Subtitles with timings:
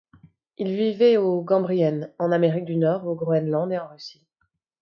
[0.57, 4.25] Il vivait au Cambrien en Amérique du nord, au Groenland et en Russie.